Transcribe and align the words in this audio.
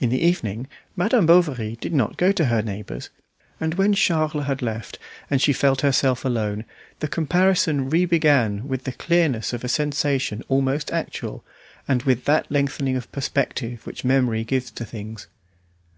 In 0.00 0.08
the 0.08 0.22
evening 0.22 0.68
Madame 0.96 1.26
Bovary 1.26 1.76
did 1.78 1.92
not 1.92 2.16
go 2.16 2.32
to 2.32 2.46
her 2.46 2.62
neighbour's, 2.62 3.10
and 3.60 3.74
when 3.74 3.92
Charles 3.92 4.46
had 4.46 4.62
left 4.62 4.98
and 5.28 5.38
she 5.42 5.52
felt 5.52 5.82
herself 5.82 6.24
alone, 6.24 6.64
the 7.00 7.08
comparison 7.08 7.90
re 7.90 8.06
began 8.06 8.66
with 8.66 8.84
the 8.84 8.92
clearness 8.92 9.52
of 9.52 9.62
a 9.62 9.68
sensation 9.68 10.42
almost 10.48 10.90
actual, 10.92 11.44
and 11.86 12.04
with 12.04 12.24
that 12.24 12.50
lengthening 12.50 12.96
of 12.96 13.12
perspective 13.12 13.86
which 13.86 14.02
memory 14.02 14.44
gives 14.44 14.70
to 14.70 14.84
things. 14.86 15.26